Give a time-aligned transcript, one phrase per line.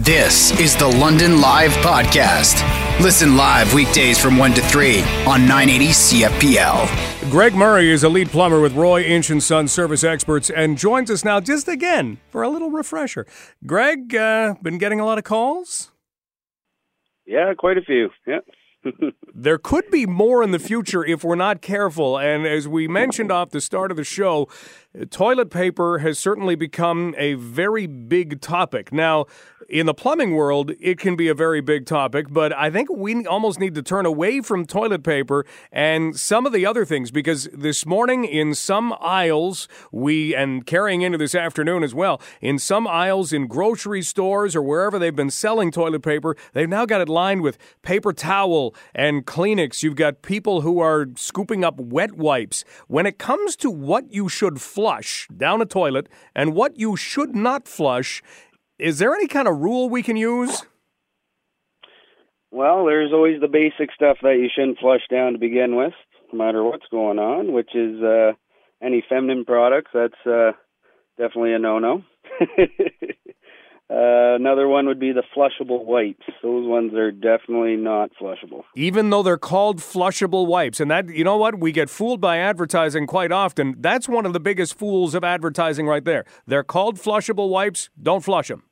[0.00, 2.60] This is the London Live Podcast.
[3.00, 7.30] Listen live weekdays from 1 to 3 on 980 CFPL.
[7.30, 11.10] Greg Murray is a lead plumber with Roy Inch and Son Service Experts and joins
[11.10, 13.26] us now just again for a little refresher.
[13.64, 15.92] Greg, uh, been getting a lot of calls?
[17.24, 18.10] Yeah, quite a few.
[18.26, 18.40] Yeah.
[19.34, 22.18] there could be more in the future if we're not careful.
[22.18, 24.48] And as we mentioned off the start of the show,
[25.10, 28.92] toilet paper has certainly become a very big topic.
[28.92, 29.26] Now,
[29.68, 33.26] in the plumbing world, it can be a very big topic, but I think we
[33.26, 37.48] almost need to turn away from toilet paper and some of the other things because
[37.52, 42.86] this morning in some aisles, we, and carrying into this afternoon as well, in some
[42.86, 47.08] aisles in grocery stores or wherever they've been selling toilet paper, they've now got it
[47.08, 49.82] lined with paper towel and Kleenex.
[49.82, 52.64] You've got people who are scooping up wet wipes.
[52.86, 57.34] When it comes to what you should flush down a toilet and what you should
[57.34, 58.22] not flush,
[58.78, 60.64] is there any kind of rule we can use?
[62.50, 65.94] Well, there's always the basic stuff that you shouldn't flush down to begin with,
[66.32, 68.32] no matter what's going on, which is uh,
[68.82, 69.90] any feminine products.
[69.92, 70.52] That's uh,
[71.18, 72.02] definitely a no-no.
[73.88, 76.24] Uh, another one would be the flushable wipes.
[76.42, 78.64] Those ones are definitely not flushable.
[78.74, 80.80] Even though they're called flushable wipes.
[80.80, 81.60] And that, you know what?
[81.60, 83.76] We get fooled by advertising quite often.
[83.78, 86.24] That's one of the biggest fools of advertising right there.
[86.46, 87.88] They're called flushable wipes.
[88.00, 88.64] Don't flush them.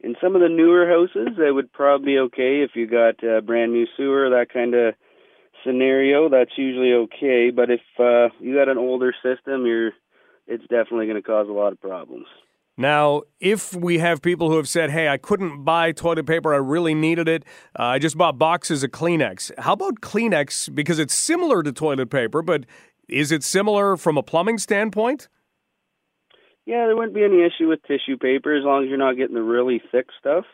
[0.00, 3.40] In some of the newer houses, it would probably be okay if you got a
[3.40, 4.94] brand new sewer, that kind of
[5.64, 6.28] scenario.
[6.28, 7.50] That's usually okay.
[7.54, 9.92] But if uh, you got an older system, you're
[10.48, 12.26] it's definitely going to cause a lot of problems.
[12.78, 16.58] Now, if we have people who have said, hey, I couldn't buy toilet paper, I
[16.58, 17.44] really needed it,
[17.78, 19.50] uh, I just bought boxes of Kleenex.
[19.58, 20.74] How about Kleenex?
[20.74, 22.66] Because it's similar to toilet paper, but
[23.08, 25.28] is it similar from a plumbing standpoint?
[26.66, 29.36] Yeah, there wouldn't be any issue with tissue paper as long as you're not getting
[29.36, 30.44] the really thick stuff.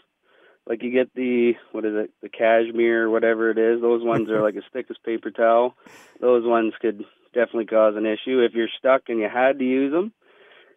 [0.64, 3.80] Like you get the what is it, the cashmere, or whatever it is.
[3.80, 5.74] Those ones are like as thick as paper towel.
[6.20, 7.04] Those ones could
[7.34, 10.12] definitely cause an issue if you're stuck and you had to use them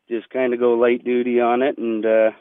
[0.10, 2.32] just kind of go light duty on it, and uh,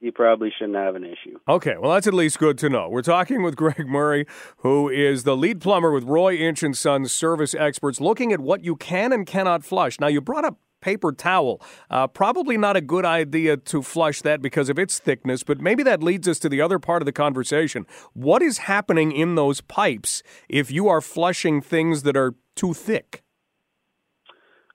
[0.00, 1.38] you probably shouldn't have an issue.
[1.48, 2.88] Okay, well, that's at least good to know.
[2.88, 4.26] We're talking with Greg Murray,
[4.58, 8.64] who is the lead plumber with Roy Inch and Sons Service Experts, looking at what
[8.64, 10.00] you can and cannot flush.
[10.00, 11.62] Now, you brought up paper towel.
[11.88, 15.82] Uh, probably not a good idea to flush that because of its thickness, but maybe
[15.84, 17.86] that leads us to the other part of the conversation.
[18.12, 23.22] What is happening in those pipes if you are flushing things that are too thick?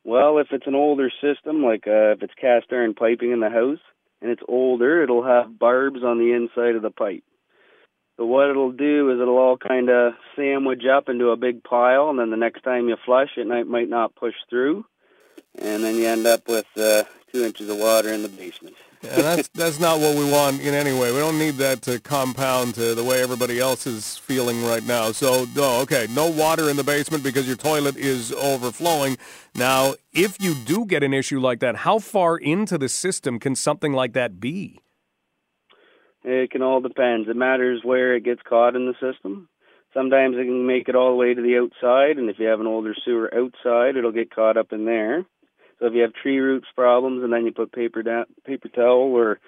[0.08, 3.50] Well, if it's an older system, like uh, if it's cast iron piping in the
[3.50, 3.82] house
[4.22, 7.26] and it's older, it'll have barbs on the inside of the pipe.
[8.16, 12.10] So what it'll do is it'll all kind of sandwich up into a big pile,
[12.10, 14.86] and then the next time you flush, it might, might not push through,
[15.60, 17.04] and then you end up with uh,
[17.34, 18.78] two inches of water in the basement.
[19.04, 21.12] Yeah, that's that's not what we want in any way.
[21.12, 25.12] We don't need that to compound to the way everybody else is feeling right now.
[25.12, 29.18] So, oh, okay, no water in the basement because your toilet is overflowing.
[29.54, 33.56] Now, if you do get an issue like that, how far into the system can
[33.56, 34.80] something like that be?
[36.24, 37.28] It can all depend.
[37.28, 39.48] It matters where it gets caught in the system.
[39.94, 42.60] Sometimes it can make it all the way to the outside, and if you have
[42.60, 45.26] an older sewer outside, it'll get caught up in there.
[45.80, 49.14] So if you have tree roots problems and then you put paper down, paper towel
[49.14, 49.40] or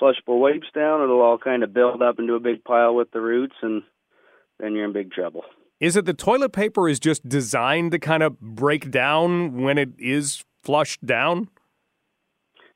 [0.00, 3.20] flushable wipes down, it'll all kind of build up into a big pile with the
[3.20, 3.82] roots, and
[4.58, 5.42] then you're in big trouble.
[5.80, 9.90] Is it the toilet paper is just designed to kind of break down when it
[9.98, 11.48] is flushed down?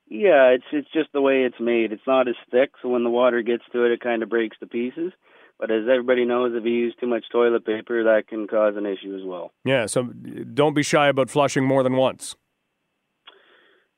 [0.07, 1.93] Yeah, it's it's just the way it's made.
[1.93, 4.57] It's not as thick, so when the water gets to it, it kind of breaks
[4.59, 5.13] to pieces.
[5.57, 8.85] But as everybody knows, if you use too much toilet paper, that can cause an
[8.85, 9.51] issue as well.
[9.63, 12.35] Yeah, so don't be shy about flushing more than once.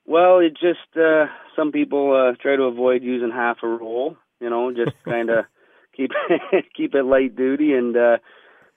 [0.05, 4.17] Well, it just uh, some people uh, try to avoid using half a roll.
[4.39, 5.45] You know, just kind of
[5.95, 6.11] keep
[6.75, 8.17] keep it light duty and uh,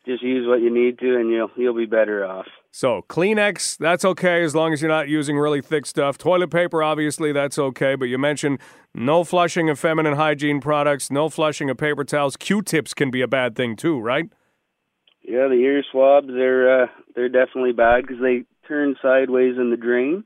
[0.06, 2.47] just use what you need to, and you'll you'll be better off.
[2.70, 6.19] So Kleenex, that's okay as long as you're not using really thick stuff.
[6.19, 7.94] Toilet paper, obviously, that's okay.
[7.94, 8.60] But you mentioned
[8.94, 12.36] no flushing of feminine hygiene products, no flushing of paper towels.
[12.36, 14.27] Q-tips can be a bad thing too, right?
[15.22, 16.86] Yeah, the ear swabs they're uh,
[17.16, 20.24] they're definitely bad because they turn sideways in the drain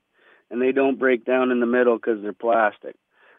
[0.50, 2.96] and they don't break down in the middle because they're plastic.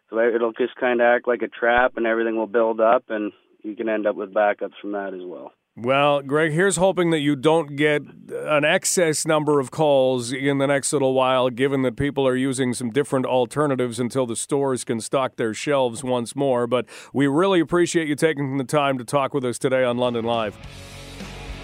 [0.10, 3.32] So it'll just kind of act like a trap, and everything will build up, and
[3.64, 5.54] you can end up with backups from that as well.
[5.78, 10.68] Well, Greg, here's hoping that you don't get an excess number of calls in the
[10.68, 15.00] next little while, given that people are using some different alternatives until the stores can
[15.00, 16.68] stock their shelves once more.
[16.68, 20.26] But we really appreciate you taking the time to talk with us today on London
[20.26, 20.58] Live.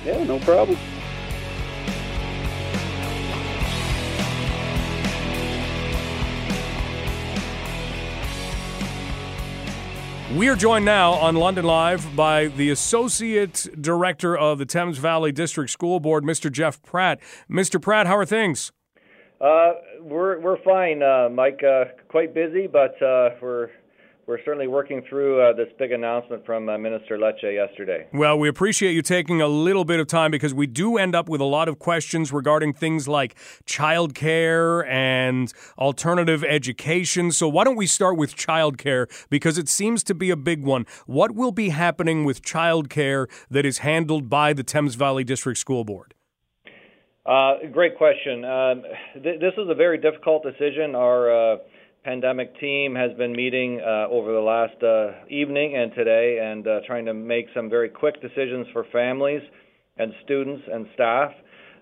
[0.06, 0.78] Yeah, no problem.
[10.36, 15.32] We are joined now on London Live by the Associate Director of the Thames Valley
[15.32, 16.52] District School Board, Mr.
[16.52, 17.22] Jeff Pratt.
[17.50, 17.82] Mr.
[17.82, 18.74] Pratt, how are things?
[19.40, 21.64] Uh, we're we're fine, uh, Mike.
[21.64, 23.70] Uh, quite busy, but uh, we're
[24.28, 28.08] we're certainly working through uh, this big announcement from uh, Minister Lecce yesterday.
[28.12, 31.30] Well, we appreciate you taking a little bit of time because we do end up
[31.30, 33.36] with a lot of questions regarding things like
[33.66, 37.32] childcare and alternative education.
[37.32, 40.86] So, why don't we start with childcare because it seems to be a big one.
[41.06, 45.86] What will be happening with childcare that is handled by the Thames Valley District School
[45.86, 46.14] Board?
[47.26, 48.44] Uh, great question.
[48.44, 48.84] Um,
[49.24, 50.96] th- this is a very difficult decision.
[50.96, 51.58] Our uh,
[52.08, 56.80] pandemic team has been meeting uh, over the last uh, evening and today and uh,
[56.88, 59.42] trying to make some very quick decisions for families
[59.98, 61.32] and students and staff.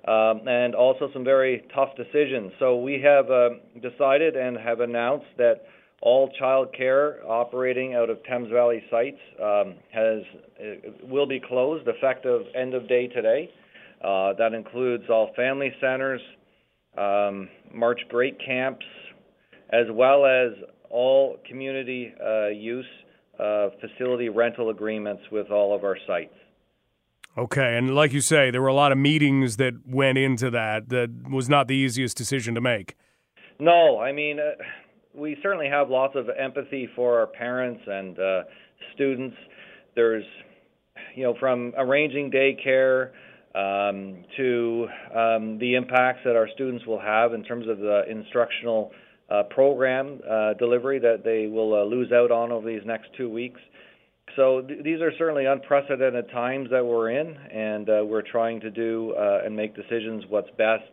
[0.07, 2.51] Um, and also some very tough decisions.
[2.59, 3.49] So we have uh,
[3.81, 5.63] decided and have announced that
[6.01, 10.21] all child care operating out of Thames Valley sites um, has
[10.59, 13.49] uh, will be closed effective end of day today.
[14.03, 16.21] Uh, that includes all family centers,
[16.99, 18.85] um, March break camps,
[19.71, 20.51] as well as
[20.89, 22.85] all community uh, use
[23.39, 26.33] uh, facility rental agreements with all of our sites.
[27.37, 30.87] Okay, and like you say, there were a lot of meetings that went into that.
[30.87, 32.95] That was not the easiest decision to make.
[33.59, 34.63] No, I mean, uh,
[35.13, 38.43] we certainly have lots of empathy for our parents and uh,
[38.93, 39.35] students.
[39.95, 40.23] There's,
[41.15, 43.11] you know, from arranging daycare
[43.53, 48.91] um, to um, the impacts that our students will have in terms of the instructional
[49.29, 53.29] uh, program uh, delivery that they will uh, lose out on over these next two
[53.29, 53.59] weeks.
[54.35, 58.69] So th- these are certainly unprecedented times that we're in, and uh, we're trying to
[58.69, 60.83] do uh, and make decisions what's best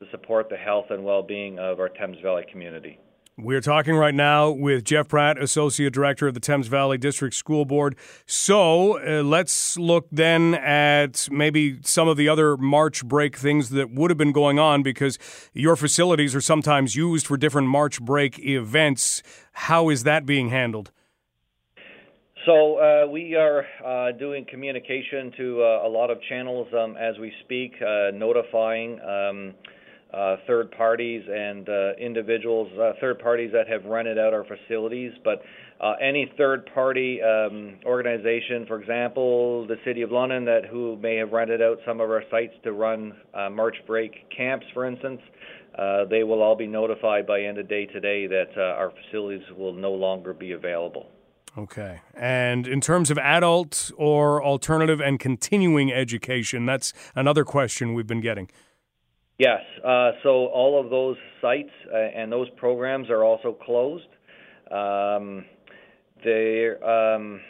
[0.00, 2.98] to support the health and well-being of our Thames Valley community.
[3.42, 7.64] We're talking right now with Jeff Pratt, Associate Director of the Thames Valley District School
[7.64, 7.96] Board.
[8.26, 13.92] So uh, let's look then at maybe some of the other March break things that
[13.92, 15.18] would have been going on because
[15.54, 19.22] your facilities are sometimes used for different March break events.
[19.52, 20.90] How is that being handled?
[22.44, 27.18] So uh, we are uh, doing communication to uh, a lot of channels um, as
[27.18, 29.00] we speak, uh, notifying.
[29.00, 29.54] Um,
[30.12, 35.12] uh, third parties and uh, individuals, uh, third parties that have rented out our facilities.
[35.24, 35.42] But
[35.80, 41.16] uh, any third party um, organization, for example, the City of London, that who may
[41.16, 45.20] have rented out some of our sites to run uh, March break camps, for instance,
[45.78, 49.72] uh, they will all be notified by end of day today that our facilities will
[49.72, 51.06] no longer be available.
[51.56, 52.00] Okay.
[52.14, 58.20] And in terms of adult or alternative and continuing education, that's another question we've been
[58.20, 58.48] getting.
[59.40, 59.62] Yes.
[59.82, 64.04] Uh, so all of those sites uh, and those programs are also closed.
[64.70, 65.46] Um,
[66.22, 67.40] they're um,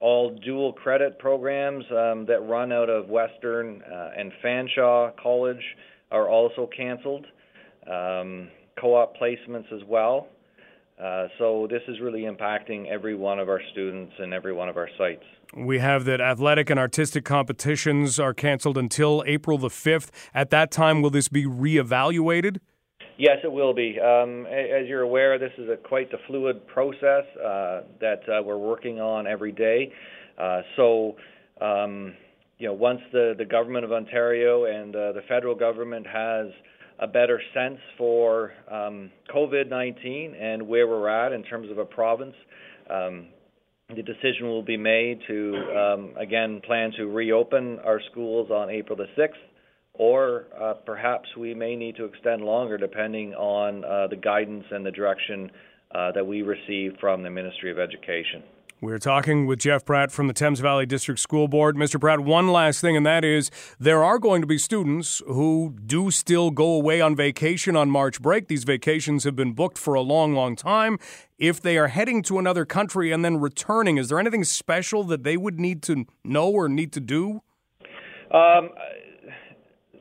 [0.00, 5.62] all dual credit programs um, that run out of Western uh, and Fanshawe College
[6.10, 7.26] are also canceled.
[7.88, 8.48] Um,
[8.80, 10.26] co-op placements as well.
[11.02, 14.76] Uh, so this is really impacting every one of our students and every one of
[14.76, 15.24] our sites.
[15.54, 20.08] We have that athletic and artistic competitions are canceled until April the 5th.
[20.34, 22.58] At that time, will this be reevaluated?
[23.18, 23.98] Yes, it will be.
[24.00, 28.58] Um, as you're aware, this is a quite the fluid process uh, that uh, we're
[28.58, 29.92] working on every day.
[30.38, 31.16] Uh, so,
[31.60, 32.14] um,
[32.58, 36.48] you know, once the, the government of Ontario and uh, the federal government has
[36.98, 41.84] a better sense for um, COVID 19 and where we're at in terms of a
[41.84, 42.34] province.
[42.90, 43.28] Um,
[43.94, 48.96] the decision will be made to, um, again, plan to reopen our schools on April
[48.96, 49.30] the 6th,
[49.94, 54.84] or uh, perhaps we may need to extend longer depending on uh, the guidance and
[54.84, 55.50] the direction
[55.94, 58.42] uh, that we receive from the Ministry of Education.
[58.82, 61.76] We're talking with Jeff Pratt from the Thames Valley District School Board.
[61.76, 61.98] Mr.
[61.98, 66.10] Pratt, one last thing, and that is there are going to be students who do
[66.10, 68.48] still go away on vacation on March break.
[68.48, 70.98] These vacations have been booked for a long, long time.
[71.38, 75.24] If they are heading to another country and then returning, is there anything special that
[75.24, 77.40] they would need to know or need to do?
[78.30, 78.68] Um,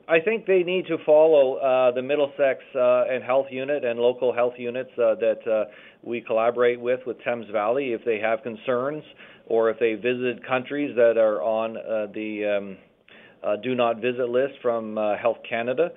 [0.07, 4.33] I think they need to follow uh, the Middlesex uh, and health unit and local
[4.33, 5.71] health units uh, that uh,
[6.03, 9.03] we collaborate with with Thames Valley if they have concerns
[9.47, 12.77] or if they visited countries that are on uh, the um,
[13.43, 15.89] uh, do not visit list from Health Canada.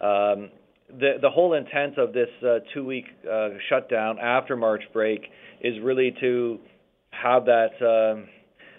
[0.00, 0.50] Um,
[0.88, 2.28] the the whole intent of this
[2.74, 3.06] two week
[3.68, 5.22] shutdown after March break
[5.60, 6.58] is really to
[7.10, 8.28] have that um,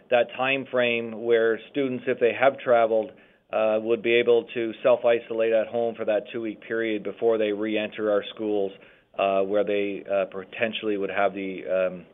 [0.09, 3.11] that time frame where students, if they have traveled,
[3.53, 7.37] uh, would be able to self isolate at home for that two week period before
[7.37, 8.71] they re enter our schools,
[9.19, 12.05] uh, where they uh, potentially would have the um,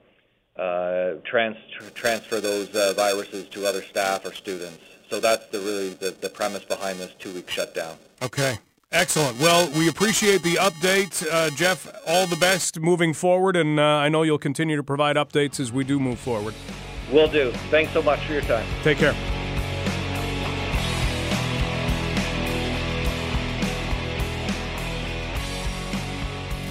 [0.58, 1.58] uh, trans-
[1.94, 4.80] transfer those uh, viruses to other staff or students.
[5.10, 7.98] So that's the really the, the premise behind this two-week shutdown.
[8.22, 8.58] Okay.
[8.92, 9.40] Excellent.
[9.40, 11.88] Well, we appreciate the update, uh, Jeff.
[12.08, 15.72] All the best moving forward, and uh, I know you'll continue to provide updates as
[15.72, 16.56] we do move forward.
[17.12, 17.52] Will do.
[17.70, 18.66] Thanks so much for your time.
[18.82, 19.39] Take care.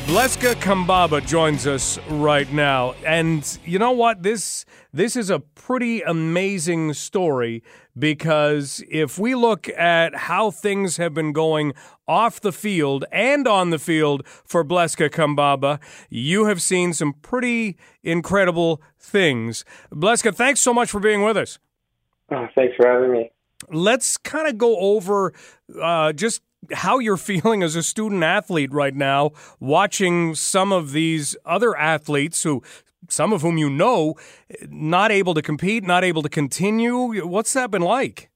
[0.08, 2.94] Bleska Kambamba joins us right now.
[3.04, 4.22] And you know what?
[4.22, 7.62] This this is a pretty amazing story
[7.96, 11.74] because if we look at how things have been going
[12.08, 17.76] off the field and on the field for Bleska Kambamba, you have seen some pretty
[18.02, 19.62] incredible things.
[19.92, 21.58] Bleska, thanks so much for being with us.
[22.30, 23.30] Oh, thanks for having me.
[23.70, 25.34] Let's kind of go over
[25.78, 26.40] uh, just
[26.72, 32.42] how you're feeling as a student athlete right now, watching some of these other athletes
[32.42, 32.62] who,
[33.08, 34.14] some of whom you know,
[34.68, 37.26] not able to compete, not able to continue.
[37.26, 38.30] What's that been like?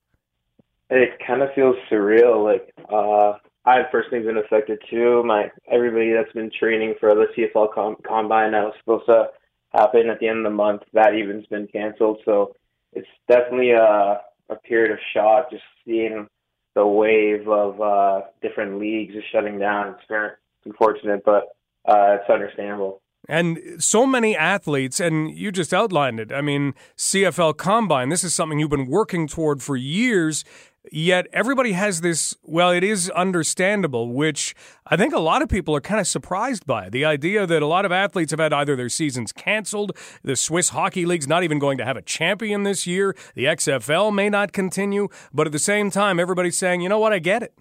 [0.91, 2.45] It kind of feels surreal.
[2.45, 5.23] Like uh, I've personally been affected too.
[5.25, 9.29] My everybody that's been training for the CFL com- combine that was supposed to
[9.73, 12.19] happen at the end of the month, that even's been canceled.
[12.25, 12.55] So
[12.93, 16.29] it's definitely a a period of shock just seeing
[16.75, 19.89] the wave of uh, different leagues is shutting down.
[19.89, 20.31] It's very
[20.65, 23.03] unfortunate, but uh, it's understandable.
[23.29, 26.33] And so many athletes, and you just outlined it.
[26.33, 30.45] I mean, CFL Combine, this is something you've been working toward for years.
[30.91, 34.53] Yet everybody has this, well, it is understandable, which
[34.85, 36.89] I think a lot of people are kind of surprised by.
[36.89, 40.71] The idea that a lot of athletes have had either their seasons canceled, the Swiss
[40.71, 44.53] Hockey League's not even going to have a champion this year, the XFL may not
[44.53, 47.55] continue, but at the same time, everybody's saying, you know what, I get it.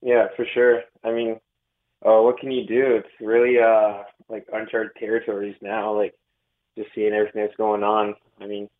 [0.00, 0.80] Yeah, for sure.
[1.04, 1.40] I mean,
[2.04, 2.96] uh, what can you do?
[2.96, 6.14] It's really uh, like uncharted territories now, like
[6.78, 8.14] just seeing everything that's going on.
[8.40, 8.70] I mean,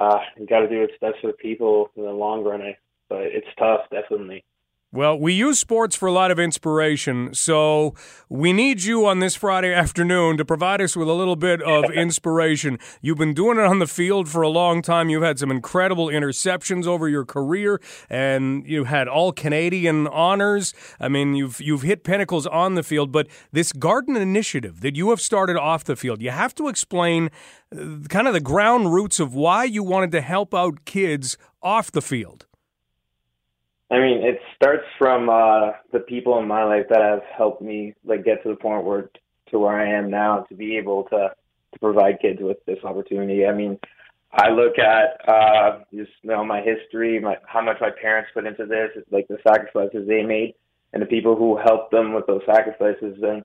[0.00, 2.62] uh, you got to do what's best for the people in the long run.
[2.62, 2.76] I,
[3.08, 4.44] but it's tough, definitely.
[4.92, 7.94] Well, we use sports for a lot of inspiration, so
[8.28, 11.84] we need you on this Friday afternoon to provide us with a little bit of
[11.94, 12.76] inspiration.
[13.00, 15.08] You've been doing it on the field for a long time.
[15.08, 20.74] You've had some incredible interceptions over your career, and you had all Canadian honors.
[20.98, 25.10] I mean, you've you've hit pinnacles on the field, but this garden initiative that you
[25.10, 27.30] have started off the field, you have to explain
[27.72, 31.92] uh, kind of the ground roots of why you wanted to help out kids off
[31.92, 32.46] the field.
[33.90, 37.94] I mean, it starts from uh, the people in my life that have helped me
[38.04, 39.10] like get to the point where
[39.50, 41.30] to where I am now to be able to
[41.72, 43.46] to provide kids with this opportunity.
[43.46, 43.78] I mean,
[44.32, 48.46] I look at uh, just you know my history, my how much my parents put
[48.46, 50.54] into this, like the sacrifices they made,
[50.92, 53.18] and the people who helped them with those sacrifices.
[53.22, 53.42] And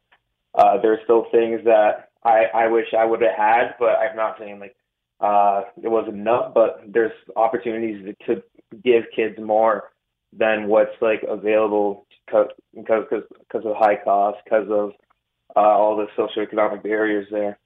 [0.53, 4.37] uh, there's still things that I I wish I would have had, but I'm not
[4.37, 4.75] saying like
[5.19, 6.53] uh, it wasn't enough.
[6.53, 8.43] But there's opportunities to
[8.83, 9.89] give kids more
[10.37, 14.91] than what's like available because because because of high cost, because of
[15.55, 17.57] uh, all the socioeconomic barriers there.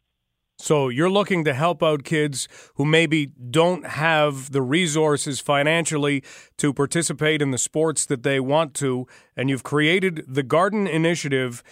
[0.62, 6.22] So you're looking to help out kids who maybe don't have the resources financially
[6.58, 9.08] to participate in the sports that they want to,
[9.38, 11.64] and you've created the Garden Initiative.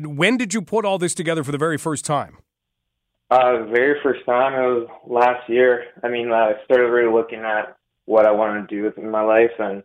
[0.00, 2.38] When did you put all this together for the very first time?
[3.32, 5.86] Uh, the very first time it was last year.
[6.04, 9.50] I mean, I started really looking at what I wanted to do with my life,
[9.58, 9.82] and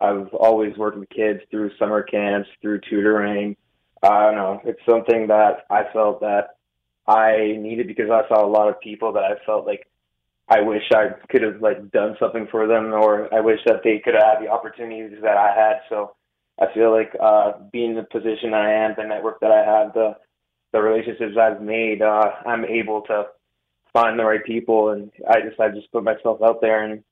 [0.00, 3.56] I've always worked with kids through summer camps, through tutoring.
[4.02, 4.60] I don't know.
[4.64, 6.56] It's something that I felt that
[7.06, 9.86] I needed because I saw a lot of people that I felt like
[10.48, 14.00] I wish I could have like done something for them, or I wish that they
[14.02, 15.80] could have had the opportunities that I had.
[15.88, 16.16] So
[16.58, 19.92] I feel like uh, being in the position I am, the network that I have,
[19.94, 20.16] the
[20.72, 23.26] the relationships I've made, uh, I'm able to
[23.92, 27.02] find the right people, and I just I just put myself out there, and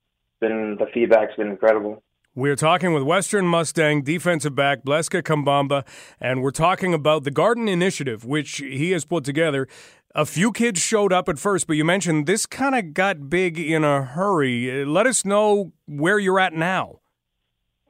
[0.40, 2.02] been the feedback's been incredible.
[2.38, 5.85] We're talking with Western Mustang defensive back Bleska Kambamba,
[6.21, 9.66] and we're talking about the Garden Initiative, which he has put together.
[10.14, 13.59] A few kids showed up at first, but you mentioned this kind of got big
[13.59, 14.85] in a hurry.
[14.85, 17.00] Let us know where you're at now.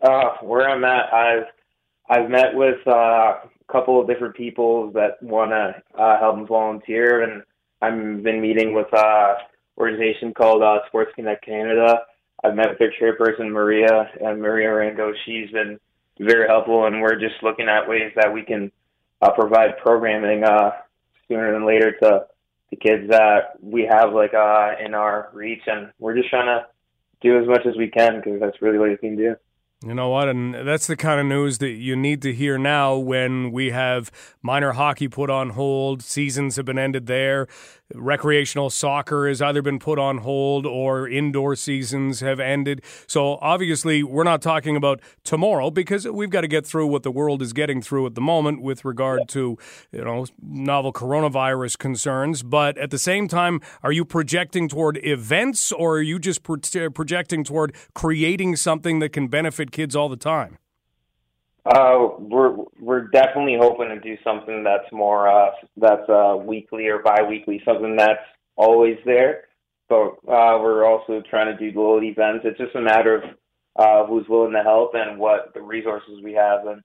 [0.01, 1.45] Uh, where I'm at, I've
[2.09, 6.49] I've met with uh, a couple of different people that want to uh, help and
[6.49, 7.43] volunteer, and
[7.83, 9.35] I've been meeting with an uh,
[9.77, 11.99] organization called uh, Sports Connect Canada
[12.45, 15.13] I've met with their chairperson Maria and Maria Rango.
[15.25, 15.79] She's been
[16.21, 18.71] very helpful, and we're just looking at ways that we can
[19.21, 20.71] uh, provide programming uh,
[21.27, 22.27] sooner than later to
[22.71, 26.67] the kids that we have like uh, in our reach, and we're just trying to
[27.21, 29.35] do as much as we can because that's really what you can do.
[29.85, 30.29] You know what?
[30.29, 34.11] And that's the kind of news that you need to hear now when we have
[34.43, 37.47] minor hockey put on hold, seasons have been ended there.
[37.95, 42.83] Recreational soccer has either been put on hold or indoor seasons have ended.
[43.07, 47.11] So obviously, we're not talking about tomorrow because we've got to get through what the
[47.11, 49.57] world is getting through at the moment with regard to
[49.93, 52.43] you know novel coronavirus concerns.
[52.43, 56.59] But at the same time, are you projecting toward events or are you just pro-
[56.95, 60.59] projecting toward creating something that can benefit kids all the time?
[61.69, 67.01] Uh, we're we're definitely hoping to do something that's more uh, that's uh, weekly or
[67.03, 68.23] biweekly, something that's
[68.57, 69.45] always there.
[69.89, 72.45] But uh, we're also trying to do little events.
[72.45, 73.23] It's just a matter of
[73.77, 76.67] uh, who's willing to help and what the resources we have.
[76.67, 76.81] And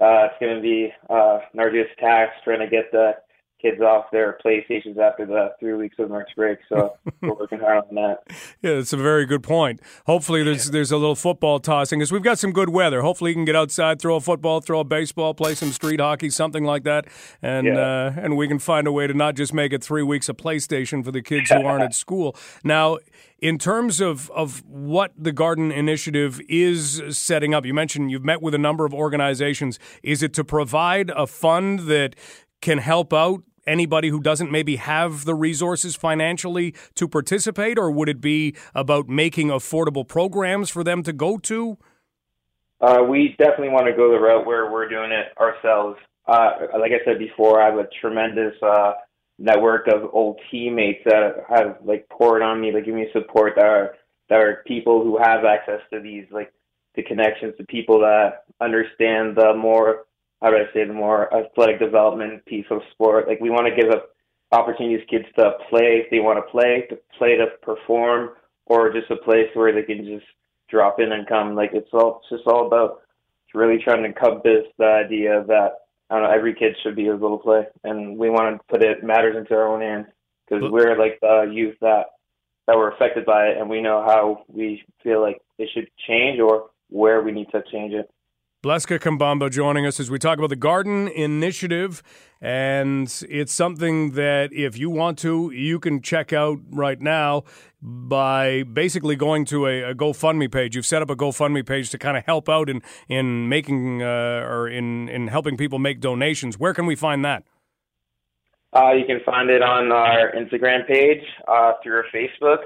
[0.00, 3.12] uh, it's going to be uh, arduous task trying to get the
[3.60, 6.58] kids off their PlayStations after the three weeks of March break.
[6.68, 8.18] So we're working hard on that.
[8.62, 9.80] Yeah, that's a very good point.
[10.06, 13.02] Hopefully, there's there's a little football tossing because we've got some good weather.
[13.02, 16.30] Hopefully, you can get outside, throw a football, throw a baseball, play some street hockey,
[16.30, 17.06] something like that,
[17.42, 17.78] and yeah.
[17.78, 20.36] uh, and we can find a way to not just make it three weeks of
[20.36, 22.36] PlayStation for the kids who aren't at school.
[22.62, 22.98] Now,
[23.40, 28.42] in terms of, of what the Garden Initiative is setting up, you mentioned you've met
[28.42, 29.78] with a number of organizations.
[30.02, 32.16] Is it to provide a fund that
[32.60, 38.08] can help out anybody who doesn't maybe have the resources financially to participate, or would
[38.08, 41.76] it be about making affordable programs for them to go to?
[42.80, 45.98] Uh, we definitely want to go the route where we're doing it ourselves.
[46.26, 46.50] Uh,
[46.80, 48.92] like I said before, I have a tremendous uh,
[49.38, 53.54] network of old teammates that have like poured on me, like give me support.
[53.56, 53.94] That are
[54.28, 56.52] that are people who have access to these like
[56.94, 60.04] the connections to people that understand the more
[60.42, 63.26] how do I say the more athletic development piece of sport.
[63.26, 64.10] Like we want to give up
[64.52, 68.30] opportunities kids to play if they want to play, to play to perform,
[68.66, 70.26] or just a place where they can just
[70.70, 71.54] drop in and come.
[71.54, 73.02] Like it's all it's just all about
[73.54, 75.70] really trying to encompass the idea that
[76.10, 78.82] I don't know every kid should be able to play, and we want to put
[78.82, 80.06] it matters into our own hands
[80.48, 82.06] because we're like the youth that
[82.66, 86.38] that were affected by it, and we know how we feel like it should change
[86.38, 88.10] or where we need to change it.
[88.60, 92.02] Bleska Kambamba joining us as we talk about the Garden Initiative.
[92.40, 97.44] And it's something that if you want to, you can check out right now
[97.80, 100.74] by basically going to a, a GoFundMe page.
[100.74, 104.44] You've set up a GoFundMe page to kind of help out in, in making uh,
[104.44, 106.58] or in, in helping people make donations.
[106.58, 107.44] Where can we find that?
[108.74, 112.58] Uh, you can find it on our Instagram page, uh, through our Facebook.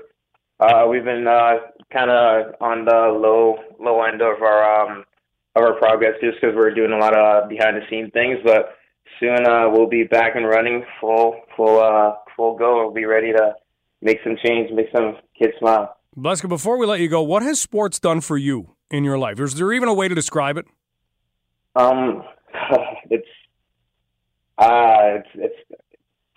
[0.59, 1.57] Uh, we've been uh,
[1.93, 5.05] kind of on the low low end of our um,
[5.55, 8.38] of our progress just because we're doing a lot of behind the scenes things.
[8.45, 8.77] But
[9.21, 12.85] soon uh, we'll be back and running full full uh, full go.
[12.85, 13.55] We'll be ready to
[14.01, 15.97] make some change, make some kids smile.
[16.17, 19.41] Bleska, before we let you go, what has sports done for you in your life?
[19.41, 20.67] Is there even a way to describe it?
[21.75, 22.23] Um,
[23.11, 23.27] it's
[24.59, 25.81] uh, it's it's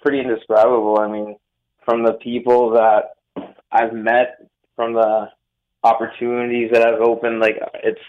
[0.02, 1.00] pretty indescribable.
[1.00, 1.36] I mean,
[1.84, 3.16] from the people that
[3.72, 5.30] I've met, from the
[5.84, 8.00] opportunities that I've opened, like it's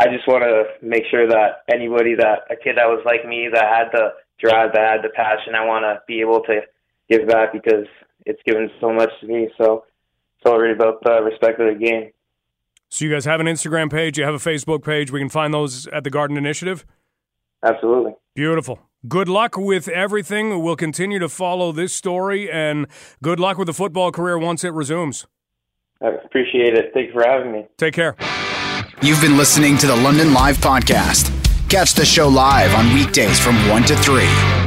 [0.00, 3.48] I just want to make sure that anybody that a kid that was like me
[3.52, 6.62] that had the drive, that had the passion, I want to be able to
[7.10, 7.84] give back because
[8.24, 9.50] it's given so much to me.
[9.58, 9.84] So
[10.38, 12.12] it's all really about the respect of the game.
[12.88, 15.12] So you guys have an Instagram page, you have a Facebook page.
[15.12, 16.86] We can find those at the Garden Initiative.
[17.62, 18.14] Absolutely.
[18.34, 18.80] Beautiful.
[19.06, 20.62] Good luck with everything.
[20.62, 22.86] We'll continue to follow this story, and
[23.22, 25.26] good luck with the football career once it resumes.
[26.02, 26.92] I appreciate it.
[26.94, 27.66] Thank you for having me.
[27.76, 28.16] Take care.
[29.02, 31.32] You've been listening to the London Live Podcast.
[31.70, 34.59] Catch the show live on weekdays from 1 to 3.